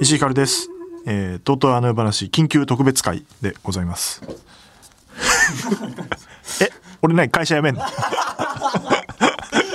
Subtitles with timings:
[0.00, 0.70] 石井かるです。
[1.04, 4.22] えー、とうとうあの世話緊急特別会でございます。
[6.62, 6.70] え、
[7.02, 7.82] 俺何会社辞めんの？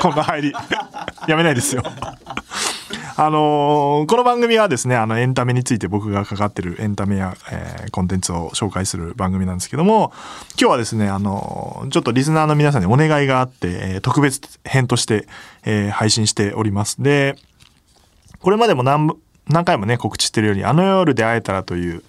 [0.01, 0.53] こんな入り。
[1.27, 1.83] 辞めないですよ。
[3.23, 10.11] あのーこの番組はですね、あの、エンタメについて僕がかかってるエンタメや、えーコンテンツを紹介する番組なんですけども、
[10.59, 15.27] 今日はですね、あのーちょっとリスナーの皆さんにお願いがあって、えー特別編として、
[15.65, 17.03] えー配信しております。
[17.03, 17.35] で、
[18.39, 19.11] これまでも何
[19.47, 22.01] 何回もね告知してるように「あの夜で会えたら」という、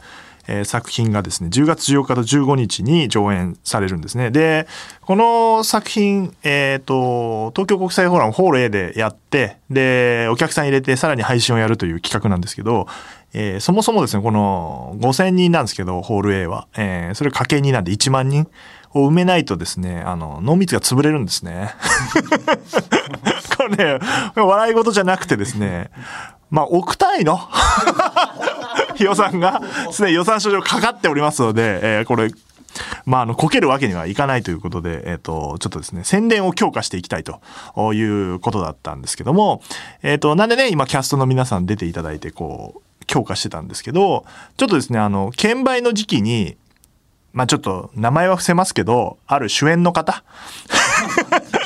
[0.49, 4.31] えー作品がですね10月14日と15日に上演されるんですね。
[4.31, 4.67] で
[5.01, 12.87] この作品、えー、と東京国際フォーラムホール A でやってでお客さん入れてさらに配信をやるという企画なんですけど、
[13.33, 18.49] えーそもそもですねこの5,000人なんですけどホール A は、えーそれかけ2なんで1万人
[18.95, 21.71] を埋めないとですねあの濃密が潰れるんですね。
[23.57, 23.99] これね、
[24.35, 25.91] 笑い事じゃなくてですね、
[26.51, 27.39] まあ、億単位の？
[29.05, 32.31] 予算が、すでに予算書上かかっておりますので、えーこれ、
[33.05, 37.41] まあ、あの、こけるわけにはいかないということで、えっ、と、ちょっとですね、宣伝を強化していきたいと
[37.93, 39.63] いうことだったんですけども、
[40.03, 44.25] えっ、と、なんでね、今、キャストの皆さん出ていただいて、こう、強化してたんですけど、
[44.57, 46.57] ちょっとですね、あの、券売の時期に、
[47.33, 50.23] まあちょっと名前は伏せますけど、ある主演の方。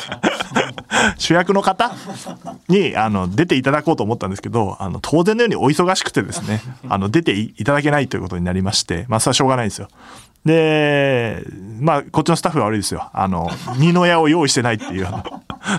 [1.27, 1.92] 主役の方
[2.69, 9.88] にあの出ていただこうと思ったんですけどあの当然のようにお忙しくてですね あの出ていただけないということになりましてまあそれはしょうがないんですよ。
[10.44, 11.42] で
[11.80, 15.08] まあこっちのスタッフが悪いですよあの二の矢を用意してないっていう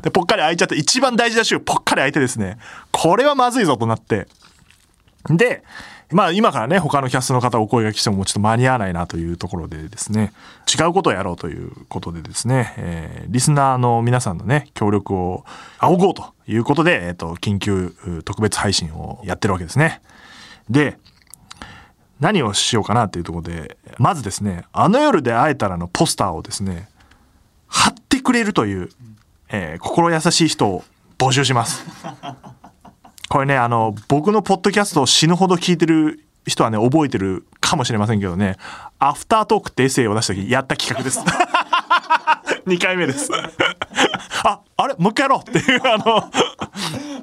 [0.01, 2.57] でぽっかり開いちゃって一番大事な週ぽっかり開いてですね
[2.91, 4.27] これはまずいぞとなって
[5.29, 5.63] で、
[6.11, 10.31] まあ今からね、他のキャストの方お声がけしてももうちょっと間に合わないなというところでですね、
[10.73, 15.43] 違うことをやろうということでですね、えーリスナーの皆さんのね、協力を
[15.79, 17.93] 仰ごうということで、えっ、と、緊急
[18.23, 20.01] 特別配信をやってるわけですね。
[20.69, 20.97] で、
[22.19, 26.87] 何をしようかなっていうところで、まずですね、あの夜で会えたらのポスターをですね、
[27.67, 28.89] 貼ってくれるという、
[29.49, 30.83] えー心優しい人を
[31.17, 31.83] 募集します。
[33.29, 38.55] これね、あの、僕のポッドキャストを死ぬほど聞いてる人はね、覚えてるかもしれませんけどね、
[38.99, 41.19] アフタートークってエッセイを出した時やった企画です。
[42.65, 43.29] 2回目です。
[44.43, 44.95] あ、あれ？
[44.97, 46.29] もう一回やろうっていう、あの、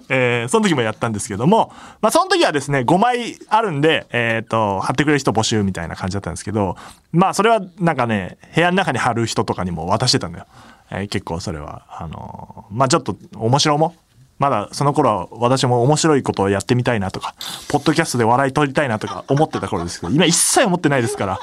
[0.08, 6.76] えーその時もやったんですけども、まあ、その時はですね、5枚あるんで、えっ、と、貼ってくれる人募集みたいな感じだったんですけど、
[7.12, 10.46] まあ、それはなんかね、部屋の中に貼る人とかにも渡してたのよ。
[10.90, 13.94] えー結構それは、あのまあ、ちょっと面白も
[14.38, 17.34] まだその頃は私も面白いことをやってみたいなとか、
[17.68, 21.38] ポッドキャストで笑い取りたいなとか思ってた頃ですけど、今一切思ってないですから、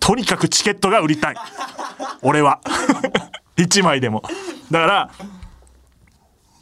[0.00, 1.34] とにかくチケットが売りたい。
[2.22, 2.60] 俺は。
[3.56, 4.22] 一枚でも。
[4.70, 5.10] だから、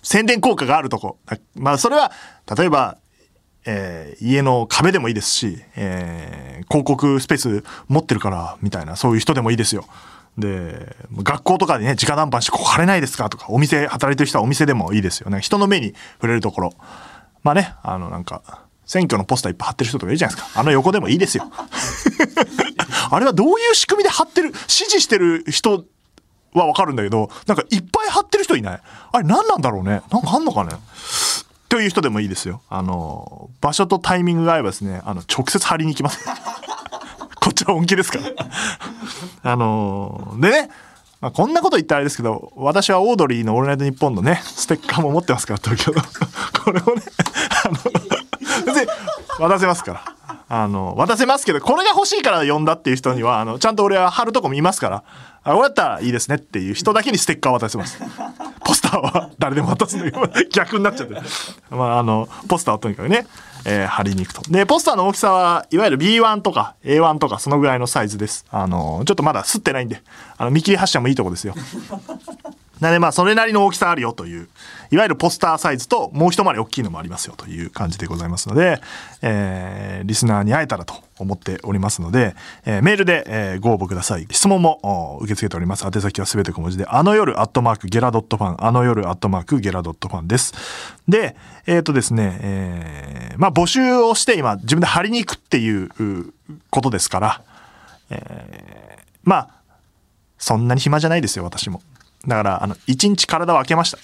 [0.02, 1.18] 宣伝効果があるとこ。
[1.54, 2.12] まあそれは、
[2.56, 2.98] 例えば、
[3.66, 9.86] えー家の壁でもいいですし、えー広告スペース持ってるから、みたいな、そういう人でもいいですよ。
[10.38, 15.40] で、学校とかでね、直談判して、ここ貼れないですかとか、お店、働いてる人はお店でもいいですよね。
[15.40, 16.72] 人の目に触れるところ。
[17.42, 18.42] まあね、あの、なんか、
[18.86, 20.60] 選挙のポスターいっぱい貼ってる人とかいるじゃないですか。
[20.60, 21.50] あの横でもいいですよ。
[23.10, 25.84] あれはどういう仕組みで貼ってる、支持してる人
[26.54, 28.80] はわかるんだけど、なんかいっぱい貼ってる人いない
[29.12, 30.72] あれ何なんだろうねなんかあんのかね
[31.68, 32.62] という人でもいいですよ。
[32.68, 36.24] あの、場所とタイミングが合えばですね、あの、直接貼りに行きます。
[37.40, 38.24] こっちは本気ですから。
[39.42, 40.70] あのでね、
[41.20, 46.00] まあ、こんなこと言ったらあれですけど、私はオードリーのオールナイトニッポンのね、ステッカーも持ってますから、東京の。
[46.64, 47.02] これをね、
[47.64, 47.74] あの、
[48.64, 48.86] 別に
[49.38, 50.04] 渡せますから。
[50.52, 55.04] あの、渡せますけど、これが欲しいから呼んだっていう人には、あの、ちゃんと俺は貼るとこ見ますから、
[55.44, 57.98] あ、こうやったらいいですねっていう人だけにステッカーを渡せます。
[58.64, 60.12] ポターは誰でも渡すのよ。
[60.52, 61.14] 逆になっちゃって。
[61.70, 63.26] まあ、あの、ポスターをとにかくね、
[63.64, 64.50] えー貼りに行くと。
[64.50, 68.46] で、ポスターの大きさは、いわゆる B1 とか A1 とかそのぐらいのサイズです。
[68.50, 70.02] あの、ちょっとまだ吸ってないんで、
[70.38, 71.54] あの、見切り発車もいいとこですよ。
[72.80, 74.48] なのでまあそれなりの大きさあるよという
[74.90, 78.80] いわゆるポスターサイズともう一回り大きいのもありますよという感じでございますので、
[79.22, 82.34] えーリスナーに会えたらと思っておりますので、
[82.64, 84.26] えーメールで、えーご応募ください。
[84.30, 85.84] 質問も受け付けております。
[85.84, 90.54] 宛先はすべて小文字であの夜アットマークゲラドットファンあの夜アットマークゲラドットファンです。
[91.06, 91.36] で
[91.66, 95.90] えっ、とですね、えーまあ募集をして今自分で貼りに行くっていう
[96.70, 97.42] ことですから、
[98.10, 99.48] えーまあ
[100.38, 101.82] そんなに暇じゃないですよ、私も。
[102.26, 103.98] だから、あの、一日体を開けました。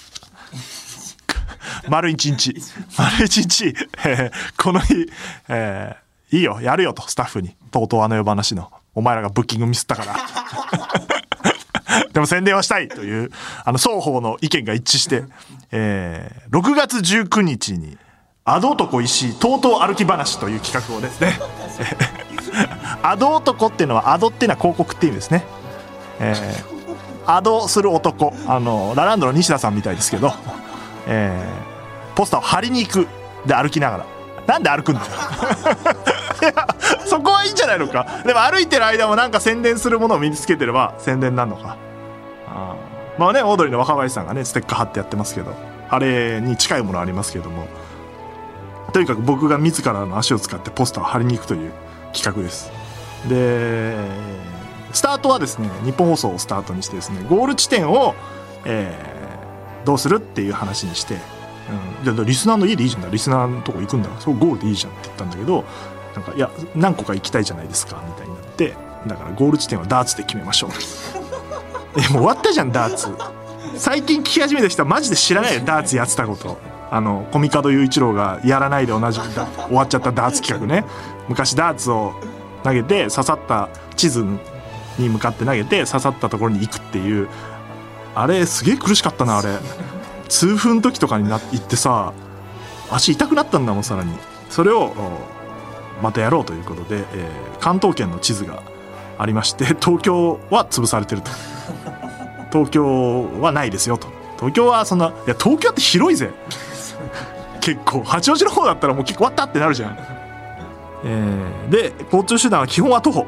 [1.88, 2.54] 丸一日。
[2.98, 3.74] 丸一日、
[4.04, 5.10] え ーこの日、
[5.48, 6.60] えーいいよ。
[6.60, 7.08] やるよと。
[7.08, 7.54] スタッフに。
[7.70, 8.70] とうとうあの世話の。
[8.94, 10.16] お前らがブッキングミスったから。
[12.12, 12.88] でも宣伝はしたい。
[12.88, 13.30] という
[13.64, 15.24] あの双方の意見が一致して、
[15.70, 17.96] えー、6月19日に
[18.44, 21.38] 「アド男石井とうとう歩き話」という企画をですね。
[23.02, 25.44] アド男っていうのはアドっていうのは広告っていう意味ですね、
[26.18, 26.75] えー、
[27.26, 28.34] アドする男。
[28.46, 30.32] あのラランドの西田さんみたいですけど、
[31.06, 33.08] えー、ポスターを貼りに行く
[33.46, 34.06] で歩きながら。
[34.46, 35.06] なんで歩くんだよ。
[37.05, 38.06] そこはいいんじゃないのか。
[38.25, 41.76] でも歩いてる間もなんか宣伝するものを身につけてれば宣伝なんのか。
[42.49, 42.75] あ
[43.19, 45.52] まあねオードリーの若林さんがねステッカー貼ってやってますけど
[45.90, 47.67] あれに近いものありますけども。
[48.93, 51.73] とにかく僕が自らの足を使ってポスターを貼りに行くという
[52.14, 52.70] 企画です。
[53.28, 53.94] で
[54.92, 58.14] スタートはですね日本放送をスタートにしてですねゴール地点を、
[58.64, 61.18] えー、どうするっていう話にして
[62.04, 63.10] うん、リスナーの家でいいじゃん。
[63.10, 65.64] リスナーのとこ行くんだからそうゴールでいいじゃんって言ったんだけど
[66.14, 68.74] なんかいや何個か行きたいじゃないですかみたいになって
[69.06, 70.70] だからゴール地点はダーツで決めましょう。
[71.98, 73.08] えもう終わったじゃんダーツ。
[73.76, 76.58] 最近聞き始めた人はマジで知らないよダーツやってたこと。
[76.88, 80.84] あのコミカド雄一郎がやらないで同じ終わっちゃったダーツ企画ね。
[81.28, 82.14] 昔ダーツを
[82.62, 84.24] 投げて刺さった地図
[84.98, 87.28] に向かって投げて刺さったところに行くっていう。
[88.14, 89.58] あれすげえ苦しかったなあれ。
[90.28, 92.12] 痛風の時とかにな行ってさ
[92.90, 94.12] 足痛くなったんだもんさらに。
[94.48, 94.94] それを
[96.02, 98.62] またやろうということで、えー、関東圏の地図が
[99.19, 101.31] ありまして 東京は潰されてると。
[102.52, 104.08] 東京はないですよと。
[104.37, 106.31] 東京はそんないや東京って広いぜ。
[107.60, 108.02] 結構。
[108.04, 109.99] 八王子の方だったらもう結構終わったってなるじゃん、
[111.04, 113.26] えー、で交通手段は基本は徒歩。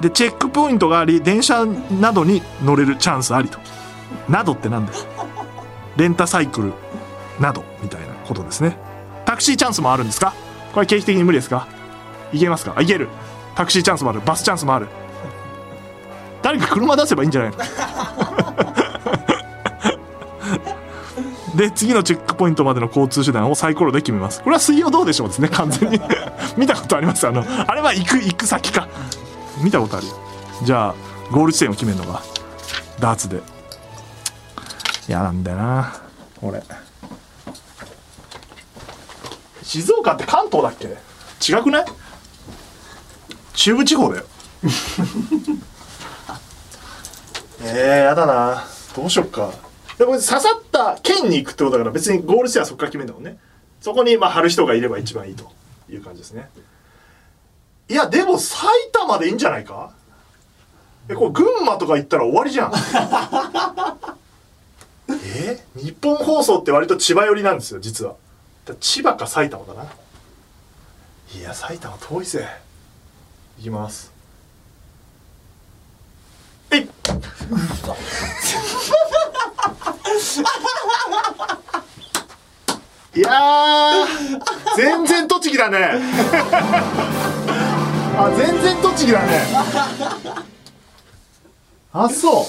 [0.00, 3.58] でチェックポイントがあり電車などに乗れるチャンスありと。
[4.28, 4.98] などってなんだよ。
[5.96, 6.72] レンタサイクル
[7.40, 8.76] などみたいなことですね。
[9.24, 10.34] タクシーチャンスもあるんですか？
[10.72, 11.66] これ経費的に無理ですか？
[12.32, 12.80] いけますか？
[12.80, 13.08] いける。
[13.54, 14.20] タクシーチャンスもある。
[14.20, 14.88] バスチャンスもある。
[16.42, 17.56] 誰か車出せばいいんじゃないの？
[21.56, 24.42] で次のチェックポイントまでの交通手段をサイコロで決めます。
[24.42, 26.00] これは水曜どうでしょうですね完全に。
[26.56, 27.26] 見たことあります？
[27.28, 28.88] あのあれは行く行く先か。
[29.58, 30.12] 見たことあるよ。
[30.64, 30.94] じゃあ
[31.30, 32.22] ゴール地点を決めるのが
[33.00, 33.40] ダーツで。
[35.08, 36.00] 嫌なんだよな。
[36.40, 36.62] 俺。
[39.62, 40.96] 静岡って関東だっけ？
[41.52, 41.84] 違くない？
[43.54, 44.24] 中部地方だよ。
[47.62, 48.64] えー、やだな。
[48.96, 49.50] どうしよっか。
[49.98, 53.38] でも刺さった県に行くってことだから別にゴールしてはそこから決めるんだもんね。
[53.80, 55.50] そこにまあ貼る人がいれば一番いいと
[55.90, 56.48] いう感じですね。
[57.88, 59.90] いやでも埼玉でいいんじゃないか？
[61.08, 62.72] えこれ群馬とか行ったら終わりじゃん。
[65.10, 65.62] え？
[65.76, 68.14] ー、日本放送って割と千葉寄りなんですよ実は。
[68.80, 69.84] 千葉か埼玉だな。
[71.36, 72.48] いや埼玉遠いぜ。
[73.58, 74.10] いきます。
[76.70, 76.80] えい！
[83.16, 83.30] いや
[84.76, 86.00] 全然栃木だね
[88.16, 89.42] あ全然栃木だね。
[91.92, 92.44] あそう。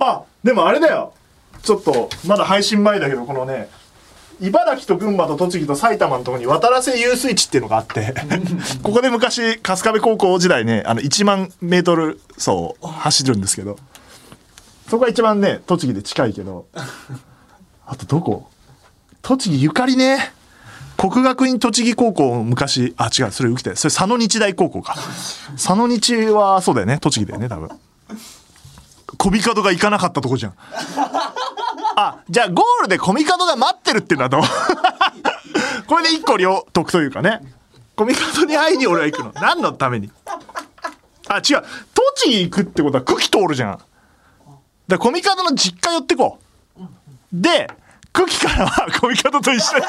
[0.00, 1.12] あでもあれだよ。
[1.62, 3.68] ちょっとまだ配信前だけどこのね
[4.40, 8.14] 茨城と群馬と栃木と埼玉のところに渡良瀬遊水地っていうのがあって
[8.82, 13.76] ここで昔春日部高校時代ねあの1万メートル走を走るんですけど
[14.88, 16.66] そこが一番ね栃木で近いけど
[17.86, 18.48] あとどこ？
[19.20, 20.32] 栃木ゆかりね
[20.98, 24.96] 国学院栃木高校昔あ違うそれ受けてそれ佐野日大高校か。
[25.52, 27.70] 佐野日はそうだよね栃木だよね多分。
[29.16, 30.54] コミカドが行かなかったとこじゃん。
[31.96, 34.42] あじゃあゴールでコミカドが待ってるっていうのはどう？
[35.86, 37.42] これで一個両得というかね。
[37.94, 39.32] コミカドに会いに俺は行くの。
[39.40, 40.10] 何のために？
[41.28, 41.42] あ違う。
[41.94, 43.78] 栃木行くってことは久喜通るじゃん。
[44.88, 46.40] だコミカドの実家寄ってこ
[46.76, 46.82] う。
[47.32, 47.70] で
[48.12, 49.84] 久喜からはコミカドと一緒に。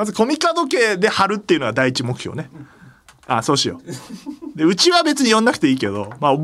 [0.00, 2.48] まずコミカド家で貼るっていうのは第一目標ね。
[3.26, 4.56] あそうしよう。
[4.56, 6.36] でうちは別に呼んなくていいけどまあ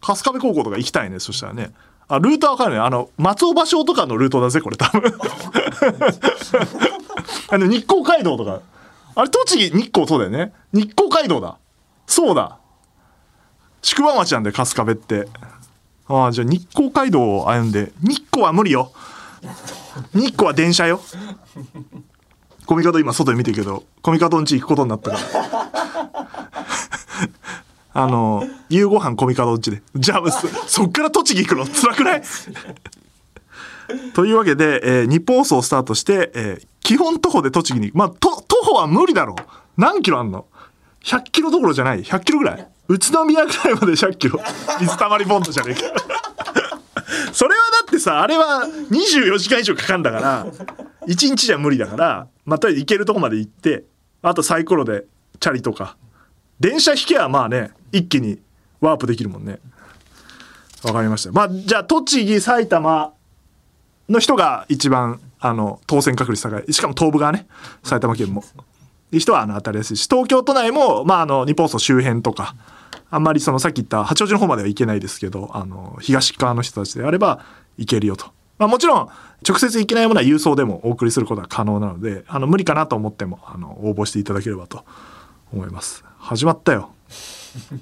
[0.00, 1.70] 春日部高校とか行きたいねそしたらね。
[2.08, 2.80] あルートわかるね。
[2.80, 5.12] あの松尾芭蕉とかのルートだぜこれ多分。
[7.50, 8.58] あの日光街道とか。
[9.14, 10.52] あれ栃木日光そうだよね。
[10.72, 11.58] 日光街道だ。
[12.08, 12.58] そうだ。
[13.80, 15.28] 宿場町なんで春日部って。
[16.08, 17.92] ああじゃあ日光街道を歩んで。
[18.02, 18.90] 日光は無理よ。
[20.14, 21.00] 日光は電車よ。
[22.66, 25.22] コミカド今外で見てるけどコミカドん家行くことになったから。
[27.94, 29.82] あの夕ご飯コミカドん家で。
[29.96, 31.66] じゃあそそっから栃木行くの？
[31.66, 32.22] 辛くない？
[34.14, 39.42] というわけで、えー日本放送をスタートして、えー基本徒歩で栃木にまあと徒歩は無理だろう。
[39.76, 40.46] 何キロあんの
[41.04, 42.02] ？100キロどころじゃない。
[42.02, 42.66] 100キロぐらい？
[42.88, 44.40] 宇都宮ぐらいまで100キロ。
[44.80, 45.82] 水たまりボンドじゃねえか
[47.32, 50.46] それはだってさあれは24時間以上かかんだから
[51.06, 53.84] 1日じゃ無理だからまあとりあえず行けるとこまで行って
[54.22, 55.04] あとサイコロで
[55.40, 55.96] チャリとか。
[56.62, 58.38] 電車引けばまあね一気に
[58.80, 59.58] ワープできるもんね。
[60.84, 61.32] わかりました。
[61.32, 63.12] まあじゃあ栃木埼玉
[64.08, 66.72] の人が一番あの当選確率高い。
[66.72, 67.48] しかも東部側ね。
[67.82, 68.44] 埼玉県も。
[69.10, 70.06] 人はあの当たりやすいし。
[70.08, 72.54] 東京都内も、まあ、あの日本放送周辺とか
[73.10, 77.44] あんまりそのさっき言った八王子の方までは行けないですけどあの東側の人たちであれば
[77.76, 78.26] 行けるよと、
[78.58, 79.08] まあ、もちろん
[79.46, 84.84] 直接行けないものは郵送でもお送りすることは可能なのであの無理かなと思ってもあの応募していただければと
[85.52, 86.04] 思います。
[86.18, 86.90] 始まったよ。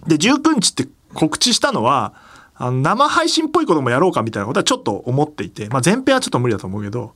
[0.06, 2.14] で19日って告知したのは
[2.54, 7.14] あの生配信っぽいこともやろうかみたいなことはちょっと思っていて、まあ、前編はちょっと無理だと思うけど、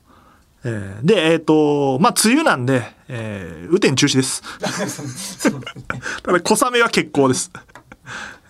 [0.64, 4.42] えーでえっ、とまあ梅雨なんで、えー、雨天中止です。
[6.22, 7.50] ただ小雨は決行です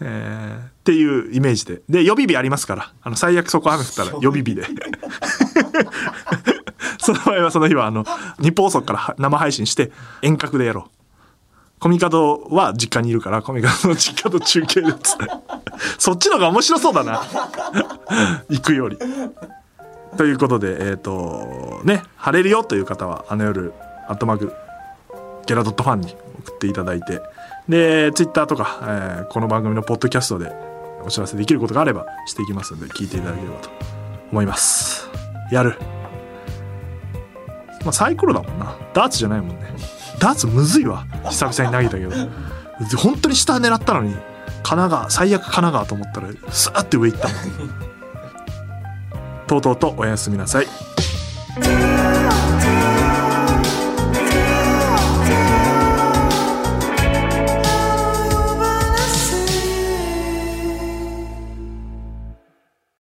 [0.00, 1.82] えーっていうイメージで。
[1.88, 2.92] で予備日ありますから。
[3.02, 4.66] あの最悪そこ雨降ったら予備日で。
[6.98, 8.04] その場合はその日はあの
[8.40, 9.92] 日本放送から生配信して
[10.22, 10.90] 遠隔でやろう。
[11.80, 14.86] コミカドは実家にいるからコミカドの実家と中継で
[15.98, 17.22] そっちの方が面白そうだな。
[18.48, 18.98] 行くより。
[20.16, 23.74] ということでえっ、とね晴れるよという方はあの夜
[24.08, 24.52] アットマーク
[25.46, 27.20] ゲラドットファンに送っていただいて
[27.68, 30.52] でツイッターとか、えーこの番組のポッドキャストで
[31.02, 33.70] お知らせできることがあればしていきますので聞いていただければと
[34.30, 35.08] 思います。
[35.50, 35.78] やる。
[37.82, 38.76] まあサイコロだもんな。
[38.92, 39.74] ダーツじゃないもんね。
[40.18, 41.06] ダーツむずいわ。
[41.30, 42.30] 久々に投げたけど。
[42.98, 44.22] 本当に下狙ったのに神
[44.62, 47.38] 奈川最悪神奈川と思ったらスーって上行ったもん。
[49.46, 50.66] とうとうとおやすみなさい。